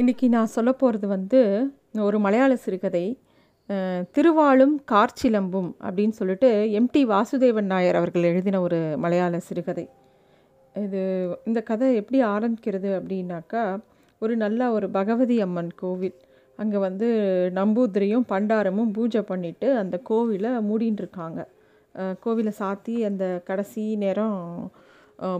[0.00, 1.38] இன்றைக்கி நான் சொல்ல போகிறது வந்து
[2.06, 3.02] ஒரு மலையாள சிறுகதை
[4.14, 9.84] திருவாளும் கார்ச்சிலம்பும் அப்படின்னு சொல்லிட்டு எம்டி வாசுதேவன் நாயர் அவர்கள் எழுதின ஒரு மலையாள சிறுகதை.
[10.74, 11.00] இது
[11.44, 13.62] இந்த கதை எப்படி ஆரம்பிக்கிறது அப்படின்னாக்கா
[14.22, 16.16] ஒரு நல்ல ஒரு பகவதி அம்மன் கோவில்.
[16.58, 17.08] அங்கே வந்து
[17.60, 21.40] நம்பூதிரியும் பண்டாரமும் பூஜை பண்ணிவிட்டு அந்த கோவிலை மூடின்னு இருக்காங்க
[22.26, 24.36] கோவிலை சாத்தி அந்த கடைசி நேரம்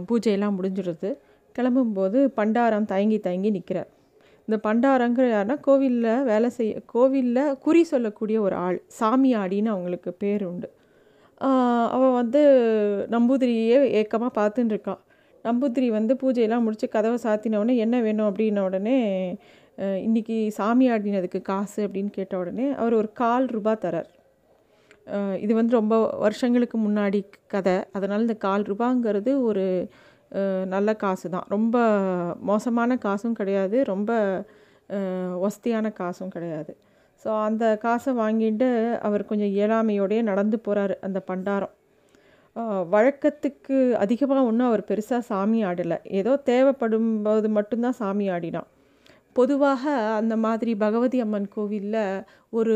[0.09, 1.11] பூஜையெல்லாம் முடிஞ்சிடுது.
[1.55, 3.91] கிளம்பும்போது பண்டாரம் தயங்கி தயங்கி நிற்கிறார்
[4.47, 10.67] இந்த பண்டாரங்கிற யாருன்னா கோவிலில் வேலை செய்ய கோவிலில் குறி சொல்லக்கூடிய ஒரு ஆள் சாமியாடின்னு அவங்களுக்கு பேர் உண்டு.
[11.41, 12.41] ஆஹ் வந்து
[13.11, 15.01] நம்பூதிரியே ஏக்கமாக பார்த்துன்னு இருக்கான்
[15.45, 18.97] நம்பூதிரி வந்து பூஜையெல்லாம் முடித்து கதவை சாத்தினவுடனே என்ன வேணும் அப்படின்ன உடனே
[20.05, 24.09] இன்றைக்கி இன்னைக்கு சாமி ஆடினதுக்கு காசு அப்படின்னு கேட்ட உடனே அவர் ஒரு கால் ரூபாய் தரார்.
[25.39, 27.75] இது வந்து ரொம்ப வருஷங்களுக்கு முன்னாடி கதை.
[27.91, 29.65] அதனால் இந்த கால் ரூபாங்கிறது ஒரு
[30.73, 31.47] நல்ல காசு தான்.
[31.55, 31.77] ரொம்ப
[32.49, 33.77] மோசமான காசும் கிடையாது.
[33.93, 34.11] ரொம்ப
[34.89, 36.71] வசதியான ஒஸ்தியான காசும் கிடையாது.
[37.23, 38.67] ஸோ அந்த காசை வாங்கிட்டு
[39.07, 41.73] அவர் கொஞ்சம் இயலாமையோடையே நடந்து போகிறாரு அந்த பண்டாரம்.
[42.93, 45.97] வழக்கத்துக்கு அதிகமாக ஒன்றும் அவர் பெருசாக சாமி ஆடலை.
[46.19, 48.69] ஏதோ தேவைப்படும் போது மட்டும்தான் சாமி ஆடினான்.
[49.35, 49.83] பொதுவாக
[50.19, 52.03] அந்த மாதிரி பகவதி அம்மன் கோவிலில்
[52.59, 52.75] ஒரு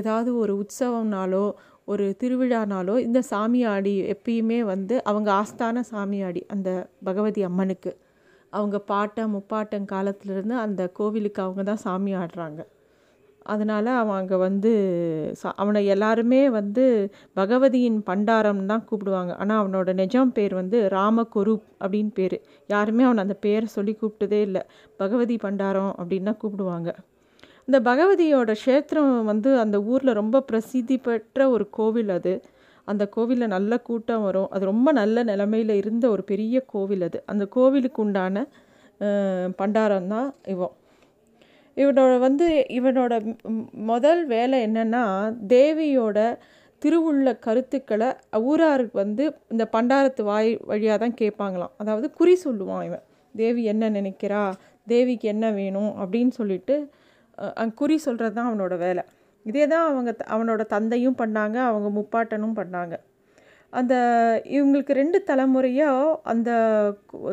[0.00, 1.46] ஏதாவது ஒரு உற்சவம்னாலோ
[1.88, 6.68] ஒரு திருவிழானாலோ இந்த சாமியாடி எப்பயுமே வந்து அவங்க ஆஸ்தான சாமியாடி அந்த
[7.04, 7.92] பகவதி அம்மனுக்கு.
[8.52, 12.60] அவங்க பாட்டம் முப்பாட்டன் காலத்துலேருந்து அந்த கோவிலுக்கு அவங்க தான் சாமி ஆடுறாங்க.
[13.46, 14.70] அதனால் அவன் அங்கே வந்து
[15.40, 16.84] சா அவனை எல்லாருமே வந்து
[17.36, 19.32] பகவதியின் பண்டாரம் தான் கூப்பிடுவாங்க.
[19.42, 22.36] ஆனால் அவனோட நிஜம் பேர் வந்து ராமகொரூப் அப்படின்னு பேர்.
[22.74, 24.62] யாருமே அவனை அந்த பேரை சொல்லி கூப்பிட்டதே இல்லை.
[24.96, 26.90] பகவதி பண்டாரம் அப்படின்னு தான் கூப்பிடுவாங்க.
[27.68, 32.32] இந்த பகவதியோட க்ஷேத்திரம் வந்து அந்த ஊரில் ரொம்ப பிரசித்தி பெற்ற ஒரு கோவில் அது.
[32.88, 34.48] அந்த கோவிலில் நல்ல கூட்டம் வரும்.
[34.54, 37.18] அது ரொம்ப நல்ல நிலமையில் இருந்த ஒரு பெரிய கோவில் அது.
[37.32, 38.44] அந்த கோவிலுக்கு உண்டான
[39.60, 40.74] பண்டாரம் தான் இவன்
[41.76, 42.46] இவனோட வந்து
[42.78, 43.14] இவனோட
[43.90, 45.02] முதல் வேலை என்னென்னா
[45.52, 46.18] தேவியோட
[46.82, 48.08] திருவுள்ள கருத்துக்களை
[48.50, 53.04] ஊராருக்கு வந்து இந்த பண்டாரத்து வாய் வழியாக தான் கேட்பாங்களாம் அதாவது குறி சொல்லுவான் இவன்.
[53.34, 54.42] தேவி என்ன நினைக்கிறா?
[54.86, 55.92] தேவிக்கு என்ன வேணும்?
[56.02, 56.76] அப்படின்னு சொல்லிட்டு
[57.74, 59.02] குறி சொல்கிறது தான் அவனோட வேலை.
[59.46, 62.94] இதே தான் அவங்க த- அவனோட தந்தையும் பண்ணாங்க அவங்க முப்பாட்டனும் பண்ணாங்க.
[63.72, 63.94] அந்த
[64.48, 66.50] இவங்களுக்கு ரெண்டு தலைமுறையாக அந்த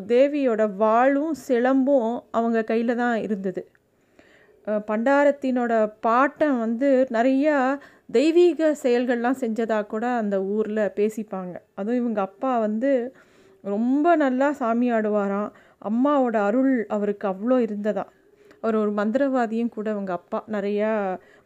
[0.07, 3.61] தேவியோட வாளும் சிலம்பும் அவங்க கையில் தான் இருந்தது.
[4.67, 7.57] பண்டாரத்தினோட பாட்டன் வந்து நிறையா
[8.11, 11.53] தெய்வீக செயல்கள்லாம் செஞ்சதாக கூட அந்த ஊரில் பேசிப்பாங்க.
[11.75, 12.91] அதுவும் இவங்க அப்பா வந்து
[13.63, 15.51] ரொம்ப நல்லா சாமி ஆடுவாராம்.
[15.89, 18.05] அம்மாவோட அருள் அவருக்கு அவ்வளோ இருந்ததா
[18.63, 20.91] அவர் ஒரு மந்திரவாதியும் கூட அவங்க அப்பா நிறையா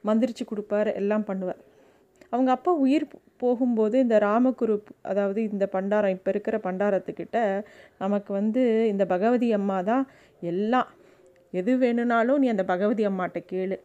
[0.05, 1.61] மந்திரிச்சு கொடுப்பார் எல்லாம் பண்ணுவார்.
[2.33, 3.05] அவங்க அப்பா உயிர்
[3.37, 7.39] போகும்போது இந்த ராமகுரு அதாவது இந்த பண்டாரம் இப்போ இருக்கிற பண்டாரத்துக்கிட்ட
[7.97, 10.05] நமக்கு வந்து இந்த பகவதி அம்மா தான்
[10.41, 10.89] எல்லாம்.
[11.53, 13.77] எது வேணும்னாலும் நீ அந்த பகவதி அம்மாட்ட கேளு.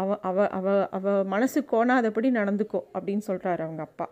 [0.00, 4.06] அவ அவ அவ அவ மனசு கோணாதபடி நடந்துக்கோ அப்படின்னு சொல்கிறாரு அவங்க அப்பா.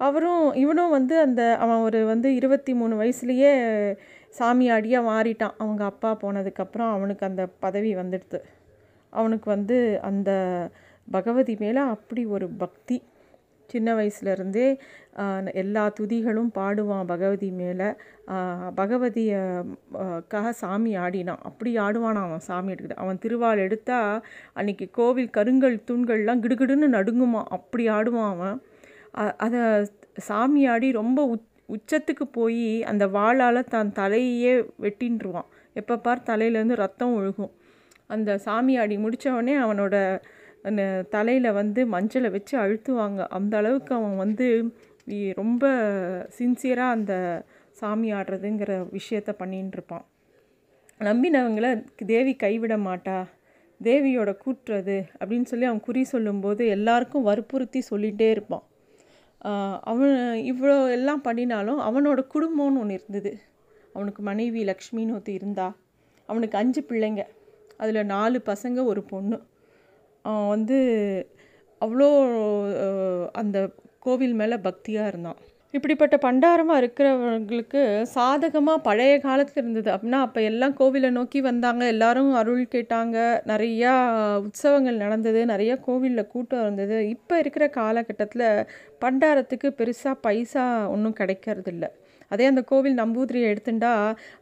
[0.00, 3.52] அவரும் இவனும் வந்து அந்த அவன் ஒரு வந்து இருபத்தி மூணு வயசுலேயே
[4.30, 5.56] சாமியாடியாக மாறிட்டான்.
[5.58, 8.40] அவங்க அப்பா போனதுக்கப்புறம் அவனுக்கு அந்த பதவி வந்துடுது
[9.12, 9.76] அவனுக்கு வந்து
[10.08, 10.30] அந்த
[11.10, 12.96] பகவதி மேலே அப்படி ஒரு பக்தி.
[13.70, 14.66] சின்ன வயசுலேருந்தே
[15.52, 17.88] எல்லா துதிகளும் பாடுவான் பகவதி மேலே.
[18.78, 21.42] பகவதியக்காக சாமி ஆடினான்.
[21.48, 23.98] அப்படி ஆடுவானான் அவன் சாமி எடுக்கிட்டு அவன் திருவாள் எடுத்தா
[24.52, 27.42] அன்னைக்கு கோவில் கருங்கல் தூண்கள்லாம் கிடுகிடுன்னு நடுங்குமா.
[27.56, 28.58] அப்படி ஆடுவான் அவன்.
[29.44, 29.62] அதை
[30.28, 35.48] சாமி ஆடி ரொம்ப உத் உச்சத்துக்கு போய் அந்த வாளால் தான் தலையே வெட்டின்றுவான்.
[35.74, 37.52] எப்போ பார் தலையிலேருந்து ரத்தம் ஒழுகும்.
[38.06, 39.96] அந்த சாமி ஆடி முடித்தவொடனே அவனோட
[40.68, 43.20] அந்த தலையில் வந்து மஞ்சளை வச்சு அழுத்துவாங்க.
[43.38, 44.46] அந்த அளவுக்கு அவன் வந்து
[45.40, 45.64] ரொம்ப
[46.38, 47.14] சின்சியராக அந்த
[47.80, 50.06] சாமி ஆடுறதுங்கிற விஷயத்த பண்ணின்னு இருப்பான்
[52.06, 53.18] தேவி கைவிட மாட்டா.
[53.80, 58.64] தேவியோட கூற்றுறது அப்படின்னு சொல்லி அவன் குறி சொல்லும்போது எல்லாருக்கும் வற்புறுத்தி சொல்லிகிட்டே இருப்பான்.
[59.90, 60.16] அவன்
[60.50, 63.32] இவ்வளோ எல்லாம் பண்ணினாலும் அவனோட குடும்பம்னு ஒன்று இருந்தது.
[63.94, 65.66] அவனுக்கு மனைவி லக்ஷ்மின்னு ஒருத்தி இருந்தா.
[66.28, 67.22] அவனுக்கு அஞ்சு பிள்ளைங்க.
[67.82, 69.38] அதில் நாலு பசங்க ஒரு பொண்ணு.
[70.24, 70.78] அவன் வந்து
[71.80, 72.08] அவ்வளோ
[73.32, 73.58] அந்த
[74.06, 75.40] கோவில் மேலே பக்தியாக இருந்தான்.
[75.76, 79.90] இப்படிப்பட்ட பண்டாரமாக இருக்கிறவங்களுக்கு சாதகமாக பழைய காலத்தில் இருந்தது.
[79.94, 81.86] அப்படின்னா அப்போ எல்லாம் கோவிலை நோக்கி வந்தாங்க.
[81.86, 83.16] எல்லாரும் அருள் கேட்டாங்க.
[83.52, 83.92] நிறையா
[84.46, 85.44] உற்சவங்கள் நடந்தது.
[85.44, 87.08] நிறையா கோவிலில் கூட்டம் இருந்தது.
[87.08, 88.48] இப்போ இருக்கிற காலகட்டத்தில்
[89.00, 91.86] பண்டாரத்துக்கு பெருசாக பைசா ஒன்றும் கிடைக்கிறதில்ல.
[92.30, 93.92] அதே அந்த கோவில் நம்பூதிரியை எடுத்துட்டா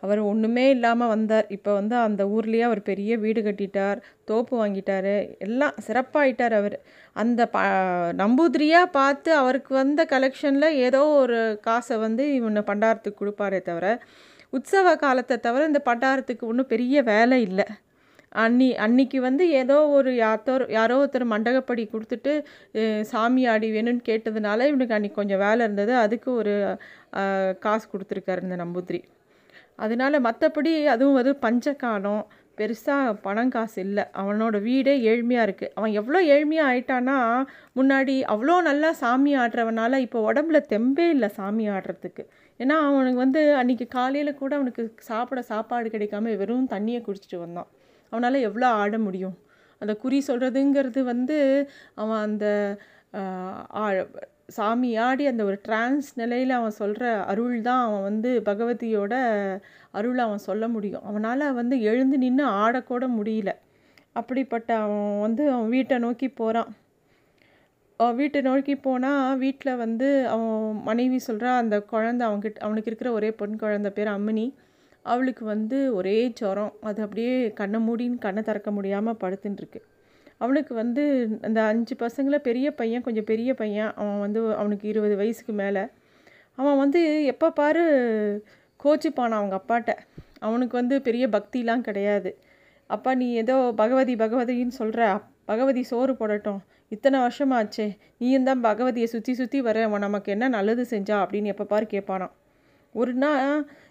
[0.04, 1.46] அவர் ஒன்றுமே இல்லாமல் வந்தார்.
[1.56, 4.00] இப்போ வந்து அந்த ஊர்லேயே அவர் பெரிய வீடு கட்டிட்டார்
[4.30, 5.12] தோப்பு வாங்கிட்டார்
[5.46, 6.76] எல்லாம் சிறப்பாயிட்டார் அவர்.
[7.16, 7.58] அந்த ப
[8.22, 11.38] நம்பூதிரியாக பார்த்து அவருக்கு வந்த கலெக்ஷனில் ஏதோ ஒரு
[11.68, 13.86] காசை வந்து இவனை பண்டாரத்துக்கு கொடுப்பாரே தவிர
[14.56, 17.66] உற்சவ காலத்தை தவிர இந்த பண்டாரத்துக்கு ஒன்றும் பெரிய வேலை இல்லை.
[18.42, 22.32] அன்னி அன்னைக்கு வந்து ஏதோ ஒரு யாத்தோர் யாரோ ஒருத்தர் மண்டகப்படி கொடுத்துட்டு
[23.10, 25.92] சாமி ஆடி வேணும்னு கேட்டதுனால இவனுக்கு அன்றைக்கி கொஞ்சம் வேலை இருந்தது.
[26.04, 26.54] அதுக்கு ஒரு
[27.66, 29.00] காசு கொடுத்துருக்காரு இந்த நம்பூதிரி.
[29.84, 32.24] அதனால் மற்றபடி அதுவும் வந்து பஞ்சகாலம்.
[32.58, 34.04] பெருசாக பணம் காசு இல்லை.
[34.20, 37.16] அவனோட வீடே ஏழ்மையாக இருக்குது அவன் எவ்வளோ ஏழ்மையாக ஆயிட்டான்னா
[37.78, 42.24] முன்னாடி அவ்வளோ நல்லா சாமி ஆடுறவனால இப்போ உடம்புல தெம்பே இல்லை சாமி ஆடுறதுக்கு.
[42.60, 47.68] ஏன்னா அவனுக்கு வந்து அன்றைக்கி காலையில் கூட அவனுக்கு சாப்பிட சாப்பாடு கிடைக்காம வெறும் தண்ணியை குடிச்சிட்டு வந்தான்.
[48.16, 49.36] அவனால் எவ்வளோ ஆட முடியும்?
[49.80, 51.38] அந்த குறி சொல்கிறதுங்கிறது வந்து
[51.94, 52.46] அவன் அந்த
[53.74, 54.06] ஆ-
[54.48, 59.14] சாமி ஆடி அந்த ஒரு டிரான்ஸ் நிலையில் அவன் சொல்கிற அருள் தான் அவன் வந்து பகவதியோட
[59.90, 61.04] அருள் அவன் சொல்ல முடியும்.
[61.04, 63.50] அவனால் வந்து எழுந்து நின்று ஆடக்கூட முடியல.
[64.12, 66.70] அப்படிப்பட்ட அவன் வந்து அவன் வீட்டை நோக்கி போகிறான்
[68.14, 73.58] வீட்டை நோக்கி போனால் வீட்டில் வந்து அவன் மனைவி சொல்கிறா அந்த குழந்த அவன்கிட்ட அவனுக்கு இருக்கிற ஒரே பொன்
[73.60, 74.46] குழந்த பேர் அம்மினி.
[75.12, 76.72] அவளுக்கு வந்து ஒரே ஜுரம்.
[76.88, 79.80] அது அப்படியே கண்ணை மூடின்னு கண்ணை திறக்க முடியாமல் படுத்துட்டுருக்கு
[80.44, 81.02] அவனுக்கு வந்து
[81.46, 85.82] அந்த அஞ்சு பசங்களை பெரிய பையன் கொஞ்சம் பெரிய பையன் அவன் வந்து அவனுக்கு இருபது வயசுக்கு மேலே.
[86.58, 87.00] அவன் வந்து
[87.32, 87.84] எப்போ பாரு
[88.84, 89.92] கோச்சிப்பானான் அவங்க அப்பாட்ட.
[90.46, 92.30] அவனுக்கு வந்து பெரிய பக்திலாம் கிடையாது.
[92.90, 95.02] அப்பா நீ ஏதோ பகவதி பகவதின்னு சொல்கிற
[95.50, 96.60] பகவதி சோறு போடட்டும்.
[96.94, 97.86] இத்தனை வருஷமாச்சே.
[98.18, 99.78] நீயும் தான் பகவதியை சுற்றி சுற்றி வர.
[99.88, 102.34] அவன் நமக்கு என்ன நல்லது செஞ்சா அப்படின்னு எப்போ பாரு கேட்பானான்
[102.96, 103.44] ஒரு நாள்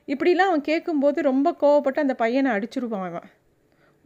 [0.07, 3.27] இப்படிலாம் அவன் கேட்கும்போது ரொம்ப கோவப்பட்டு அந்த பையனை அடிச்சிருவான் அவன்.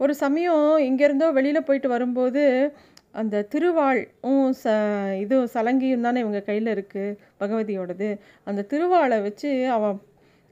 [0.00, 2.42] ஒரு சமயம் இங்கேருந்தோ வெளியில் போயிட்டு வரும்போது
[3.20, 4.74] அந்த திருவாளும் ச
[5.22, 8.08] இது சலங்கியும் தானே இவங்க கையில் இருக்குது பகவதியோடது.
[8.48, 9.96] அந்த திருவாளை வச்சு அவன்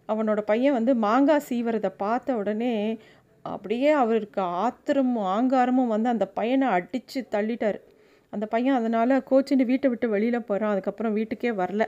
[0.09, 2.75] அவனோட பையன் வந்து மாங்காய் சீவரதை பார்த்த உடனே
[3.45, 7.79] அப்படியே அவருக்கு ஆத்திரமும் ஆங்காரமும் வந்து அந்த பையனை அடித்து தள்ளிட்டார்.
[8.33, 11.85] அந்த பையன் அதனால் கோச்சின்னு வீட்டை விட்டு வெளியில் போகிறான் அதுக்கப்புறம் வீட்டுக்கே வரல.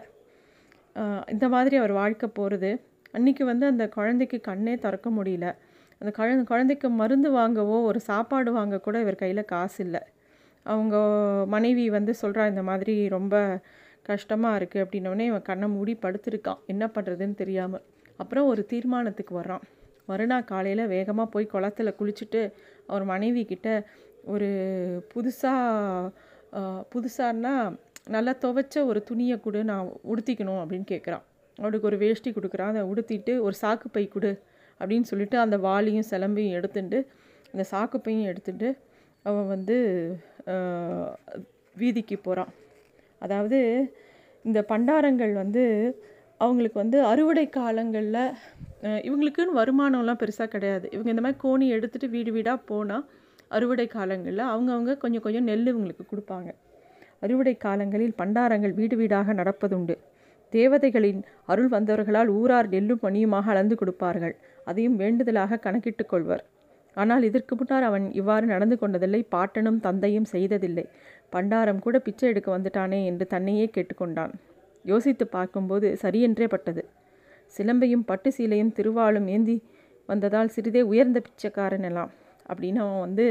[1.32, 2.70] இந்த மாதிரி அவர் வாழ்க்கை போகிறது
[3.16, 5.46] அன்றைக்கி வந்து அந்த குழந்தைக்கு கண்ணே திறக்க முடியல.
[6.00, 10.02] அந்த குழந்தை குழந்தைக்கு மருந்து வாங்கவோ ஒரு சாப்பாடு வாங்க கூட இவர் கையில் காசு இல்லை.
[10.66, 10.96] அவங்க
[11.54, 13.34] மனைவி வந்து சொல்கிறா இந்த மாதிரி ரொம்ப
[14.08, 16.60] கஷ்டமாக இருக்குது அப்படின்னோடனே இவன் கண்ணை மூடி படுத்திருக்கான்.
[16.72, 17.84] என்ன பண்ணுறதுன்னு தெரியாமல்
[18.22, 19.64] அப்புறம் ஒரு தீர்மானத்துக்கு வர்றான்.
[20.10, 22.40] மறுநாள் காலையில் வேகமாக போய் குளத்துல குளிச்சுட்டு
[22.90, 23.68] அவர் மனைவி கிட்ட
[24.32, 24.48] ஒரு
[25.12, 26.10] புதுசாக
[26.92, 27.54] புதுசான்னா
[28.14, 31.24] நல்லா துவைச்ச ஒரு துணியை கொடு நான் உடுத்திக்கணும் அப்படின்னு கேட்குறான்
[31.58, 32.70] அவளுக்கு ஒரு வேஷ்டி கொடுக்குறான்.
[32.72, 34.32] அதை உடுத்திட்டு ஒரு சாக்கு பை கொடு
[34.80, 36.98] அப்படின்னு சொல்லிட்டு அந்த வாளியும் சிலம்பையும் எடுத்துட்டு
[37.52, 38.68] அந்த சாக்கு பையும் எடுத்துட்டு
[39.24, 39.76] அவன் வந்து
[41.74, 42.52] வீதிக்கு போகிறான்
[43.24, 43.58] அதாவது
[44.44, 45.64] இந்த பண்டாரங்கள் வந்து
[46.44, 48.22] அவங்களுக்கு வந்து அறுவடை காலங்களில்
[49.08, 50.86] இவங்களுக்குன்னு வருமானம்லாம் பெருசாக கிடையாது.
[50.94, 53.04] இவங்க இந்த மாதிரி கோணி எடுத்துகிட்டு வீடு வீடாக போனால்
[53.56, 56.50] அறுவடை காலங்களில் அவங்கவுங்க கொஞ்சம் கொஞ்சம் நெல் இவங்களுக்கு கொடுப்பாங்க.
[57.22, 59.94] அறுவடை காலங்களில் பண்டாரங்கள் வீடு வீடாக நடப்பதுண்டு.
[60.52, 64.34] தேவதைகளின் அருள் வந்தவர்களால் ஊரார் நெல்லும் பணியுமாக அளந்து கொடுப்பார்கள்.
[64.64, 66.44] அதையும் வேண்டுதலாக கணக்கிட்டுக் கொள்வர்.
[66.96, 69.20] ஆனால் இதற்கு முன்னால் அவன் இவ்வாறு நடந்து கொண்டதில்லை.
[69.34, 70.84] பாட்டனும் தந்தையும் செய்ததில்லை.
[71.34, 74.32] பண்டாரம் கூட பிச்சை எடுக்க வந்துட்டானே என்று தன்னையே கேட்டுக்கொண்டான்.
[74.84, 76.82] யோசித்து பார்க்கும்போது சரியென்றே பட்டது.
[77.54, 79.56] சிலம்பையும் பட்டு சீலையும் திருவாளும் ஏந்தி
[80.08, 82.10] வந்ததால் சிறிதே உயர்ந்த பிச்சைக்காரன் எல்லாம்.
[82.48, 83.26] அப்படின்னு அவன் வந்து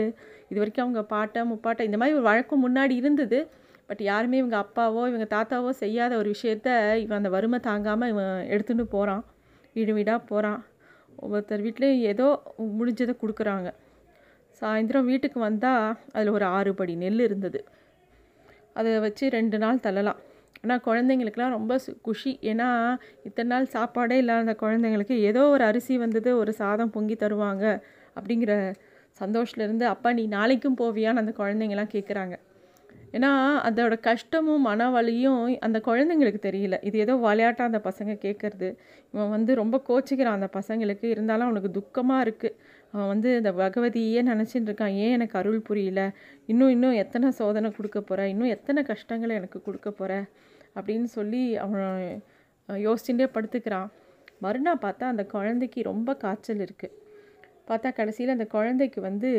[0.50, 3.39] இது வரைக்கும் அவங்க பாட்டை முப்பாட்டை இந்த மாதிரி ஒரு வழக்கம் முன்னாடி இருந்தது.
[3.89, 8.81] பட் யாருமே இவங்க அப்பாவோ இவங்க தாத்தாவோ செய்யாத ஒரு விஷயத்த இவன் அந்த வறுமை தாங்காமல் இவன் எடுத்துகிட்டு
[8.81, 9.24] போகிறான்
[9.74, 10.65] வீடு வீடாக போகிறான்
[11.15, 12.41] ஒவ்வொருத்தர் வீட்லேயும் ஏதோ
[12.80, 13.74] முடிஞ்சதை கொடுக்குறாங்க.
[14.62, 17.65] சாயந்தரம் வீட்டுக்கு வந்தால் அதில் ஒரு ஆறு படி நெல் இருந்தது.
[18.74, 20.19] அதை வச்சு ரெண்டு நாள் தள்ளலாம்.
[20.62, 22.39] ஆனால் குழந்தைங்களுக்கெல்லாம் ரொம்ப சு- குஷி.
[22.41, 27.81] ஏன்னா இத்தனை நாள் சாப்பாடே இல்லாத குழந்தைங்களுக்கு ஏதோ ஒரு அரிசி வந்தது ஒரு சாதம் பொங்கி தருவாங்க
[28.15, 28.74] அப்படிங்கிற
[29.19, 32.36] சந்தோஷத்துலேருந்து அப்பா நீ நாளைக்கும் போவியான்னு அந்த குழந்தைங்கலாம் கேட்குறாங்க
[33.13, 33.30] ஏன்னா
[33.68, 36.75] அதோட கஷ்டமும் மன வலியும் அந்த குழந்தைங்களுக்கு தெரியல.
[36.88, 38.70] இது ஏதோ விளையாட்டாக அந்த பசங்க கேட்குறது
[39.13, 41.06] இவன் வந்து ரொம்ப கோச்சிக்கிறான் அந்த பசங்களுக்கு.
[41.16, 42.56] இருந்தாலும் அவனுக்கு துக்கமாக இருக்குது
[42.92, 44.94] அவன் வந்து இந்த பகவதியே நினச்சிட்டு இருக்கான்.
[45.04, 46.04] ஏன் எனக்கு அருள் புரியல?
[46.51, 50.13] இன்னும் இன்னும் எத்தனை சோதனை கொடுக்க போகிற இன்னும் எத்தனை கஷ்டங்களை எனக்கு கொடுக்க போகிற
[50.75, 51.84] அப்படின்னு சொல்லி அவன்
[52.70, 53.89] யோசிச்சுட்டே படுத்துக்கிறான்.
[54.46, 56.96] மறுநாள் பார்த்தா அந்த குழந்தைக்கு ரொம்ப காய்ச்சல் இருக்குது
[57.70, 59.32] பார்த்தா கடைசியில் அந்த குழந்தைக்கு வந்து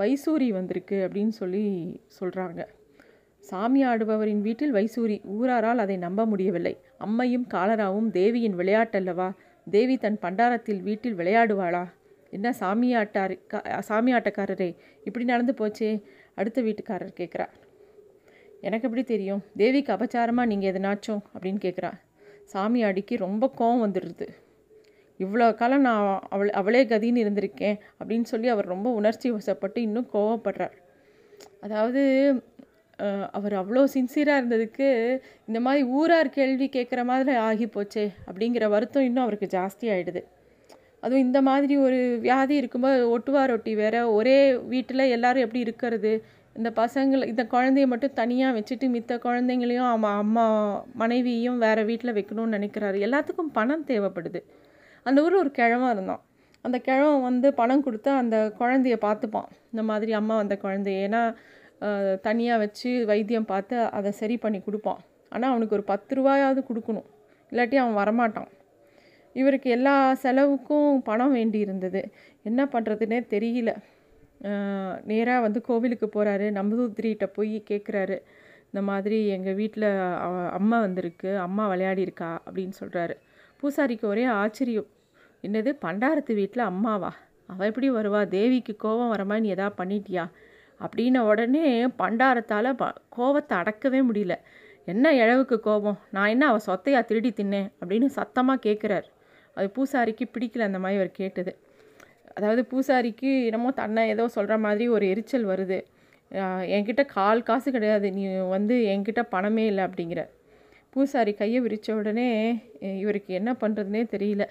[0.00, 1.64] வைசூரி வந்திருக்கு அப்படின்னு சொல்லி
[2.18, 2.62] சொல்கிறாங்க
[3.42, 6.80] சாமி ஆடுபவரின் வீட்டில் வைசூரி ஊராரால் அதை நம்ப முடியவில்லை.
[7.00, 9.32] அம்மையும் காலராவும் தேவியின் விளையாட்டல்லவா?
[9.70, 11.86] தேவி தன் பண்டாரத்தில் வீட்டில் விளையாடுவாளா?
[12.30, 16.02] என்ன சாமியாட்டார் கா- சாமியாட்டக்காரரே இப்படி நடந்து போச்சே?
[16.34, 17.48] அடுத்த வீட்டுக்காரர் கேட்குறார்.
[18.60, 19.42] எனக்கு எப்படி தெரியும்?
[19.56, 21.20] தேவிக்கு அபச்சாரமாக நீங்கள் எதனாச்சும்?
[21.40, 21.92] அப்படின்னு கேட்குறா
[22.52, 24.28] சாமியாடிக்கு ரொம்ப கோவம் வந்துடுது.
[25.18, 30.80] இவ்வளோ காலம் நான் அவள் அவளே கதின்னு இருந்திருக்கேன் அப்படின்னு சொல்லி அவர் ரொம்ப உணர்ச்சி வசப்பட்டு இன்னும் கோவப்படுறார்.
[31.60, 32.32] அதாவது
[33.30, 34.88] அவர் அவ்வளோ சின்சியராக இருந்ததுக்கு
[35.46, 40.22] இந்த மாதிரி ஊரார் கேள்வி கேட்குற மாதிரி ஆகி போச்சே அப்படிங்கிற வருத்தம் இன்னும் அவருக்கு ஜாஸ்தி ஆகிடுது
[41.00, 44.36] அதுவும் இந்த மாதிரி ஒரு வியாதி இருக்கும்போது ஒட்டுவா ரொட்டி வேற ஒரே
[44.72, 46.12] வீட்டில் எல்லாரும் எப்படி இருக்கிறது?
[46.56, 50.44] இந்த பசங்களை இந்த குழந்தைய மட்டும் தனியாக வச்சுட்டு மித்த குழந்தைங்களையும் அவன் அம்மா
[50.94, 52.98] மனைவியும் வேறு வீட்டில் வைக்கணும்னு நினைக்கிறாரு.
[53.06, 54.40] எல்லாத்துக்கும் பணம் தேவைப்படுது.
[55.06, 56.22] அந்த ஊரில் ஒரு கிழவன் இருந்தான்.
[56.64, 59.48] அந்த கிழவன் வந்து பணம் கொடுத்தா அந்த குழந்தைய பார்த்துப்பான்.
[59.72, 60.98] இந்த மாதிரி அம்மா வந்த குழந்தைய.
[61.08, 61.22] ஏன்னா
[62.26, 65.00] தனியாக வச்சு வைத்தியம் பார்த்து அதை சரி பண்ணி கொடுப்பான்.
[65.34, 67.08] ஆனால் அவனுக்கு ஒரு பத்து ரூபாயாவது கொடுக்கணும்.
[67.52, 68.50] இல்லாட்டி அவன் வரமாட்டான்.
[69.40, 72.00] இவருக்கு எல்லா செலவுக்கும் பணம் வேண்டி இருந்தது
[72.48, 73.70] என்ன பண்ணுறதுனே தெரியல.
[75.10, 78.16] நேராக வந்து கோவிலுக்கு போகிறாரு நம்பூதிரிகிட்ட போய் கேட்குறாரு
[78.70, 79.88] இந்த மாதிரி எங்கள் வீட்டில்
[80.58, 81.30] அம்மா வந்திருக்கு.
[81.46, 83.14] அம்மா விளையாடி இருக்கா அப்படின்னு சொல்கிறாரு
[83.60, 84.88] பூசாரிக்கு ஒரே ஆச்சரியம்.
[85.46, 85.70] என்னது?
[85.84, 87.10] பண்டாரத்து வீட்டில் அம்மாவா?
[87.52, 88.20] அவள் எப்படி வருவா?
[88.36, 90.24] தேவிக்கு கோபம் வர மாதிரி நீ எதா பண்ணிட்டியா?
[90.84, 91.64] அப்படின்ன உடனே
[92.00, 92.86] பண்டாரத்தால் ப
[93.16, 94.34] கோவத்தை அடக்கவே முடியல.
[94.92, 95.98] என்ன இழவுக்கு கோபம்?
[96.14, 97.68] நான் என்ன அவள் சொத்தையாக திருடி தின்னேன்?
[97.80, 99.08] அப்படின்னு சத்தமாக கேட்குறாரு
[99.56, 101.52] அது பூசாரிக்கு பிடிக்கல அந்த மாதிரி அவர் கேட்டது.
[102.36, 105.78] அதாவது பூசாரிக்கு என்னமோ தன்னை ஏதோ சொல்கிற மாதிரி ஒரு எரிச்சல் வருது.
[106.74, 108.06] என்கிட்ட கால் காசு கிடையாது.
[108.18, 108.22] நீ
[108.56, 110.22] வந்து என்கிட்ட பணமே இல்லை அப்படிங்கிற
[110.94, 112.28] பூசாரி கையை விரித்த உடனே
[113.02, 114.44] இவருக்கு என்ன பண்ணுறதுனே தெரியல.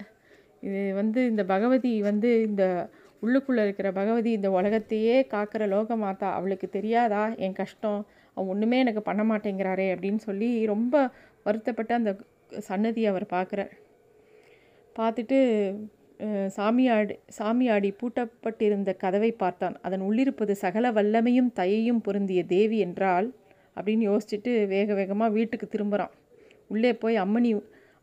[0.66, 2.64] இது வந்து இந்த பகவதி வந்து இந்த
[3.22, 7.22] உள்ளுக்குள்ளே இருக்கிற பகவதி இந்த உலகத்தையே காக்கிற லோக மாதா அவளுக்கு தெரியாதா?
[7.44, 8.00] என் கஷ்டம்.
[8.36, 10.94] அவன் ஒன்றுமே எனக்கு பண்ண மாட்டேங்கிறாரே அப்படின்னு சொல்லி ரொம்ப
[11.46, 12.12] வருத்தப்பட்டு அந்த
[12.68, 13.72] சன்னதியை அவர் பார்க்குறார்.
[14.96, 15.38] பார்த்துட்டு
[16.56, 19.76] சாமியாடி சாமியாடி பூட்டப்பட்டிருந்த கதவை பார்த்தான்.
[19.86, 23.28] அதன் உள்ளிருப்பது சகல வல்லமையும் தயையும் பொருந்திய தேவி என்றால்
[23.76, 26.12] அப்படின்னு யோசிச்சுட்டு வேக வேகமாக வீட்டுக்கு திரும்புகிறான்
[26.72, 27.50] உள்ளே போய் அம்மணி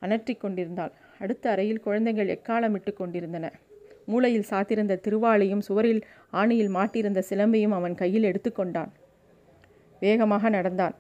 [0.06, 0.94] அனற்றி கொண்டிருந்தாள்.
[1.24, 3.48] அடுத்த அறையில் குழந்தைகள் எக்காலமிட்டு கொண்டிருந்தன?
[4.12, 6.02] மூளையில் சாத்திருந்த திருவாளையும் சுவரில்
[6.40, 8.92] ஆணியில் மாட்டியிருந்த சிலம்பையும் அவன் கையில் எடுத்துக்கொண்டான்
[10.02, 10.96] வேகமாக நடந்தான்.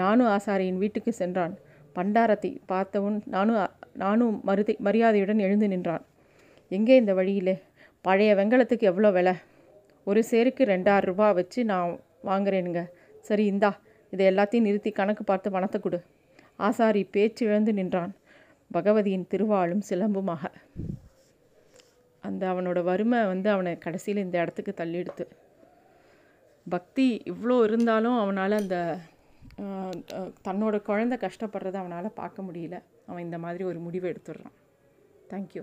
[0.00, 1.54] நானு ஆசாரியின் வீட்டுக்கு சென்றான்.
[1.96, 3.60] பண்டாரத்தை பார்த்தவன் நானும்
[4.02, 6.04] நானும் மருதி மரியாதையுடன் எழுந்து நின்றான்.
[6.76, 7.54] எங்கே இந்த வழியிலே?
[8.04, 9.34] பழைய வெங்கலத்துக்கு எவ்வளோ விலை?
[10.04, 11.92] ஒரு சேருக்கு ரெண்டாயிரம் ரூபா வச்சு நான்
[12.30, 12.82] வாங்குறேனுங்க.
[13.28, 13.70] சரி இந்தா.
[14.12, 15.98] இதை எல்லாத்தையும் நிறுத்தி கணக்கு பார்த்து பணத்தை கொடு.
[16.68, 18.12] ஆசாரி பேச்சு இழந்து நின்றான்.
[18.70, 20.42] பகவதியின் திருவாளும் சிலம்புமாக.
[22.28, 25.24] அந்த அவனோட வறுமை வந்து அவனை கடைசியில் இந்த இடத்துக்கு தள்ளிடுத்து.
[26.66, 28.76] பக்தி இவ்வளோ இருந்தாலும் அவனால் அந்த
[30.46, 32.76] தன்னோட குழந்தை கஷ்டப்படுறத அவனால் பார்க்க முடியல.
[33.08, 34.56] அவன் இந்த மாதிரி ஒரு முடிவு எடுத்துடுறான்.
[35.30, 35.62] தேங்க்யூ